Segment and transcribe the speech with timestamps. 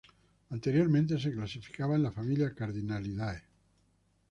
[0.49, 3.43] Anteriormente se clasificaba en la familia Cardinalidae.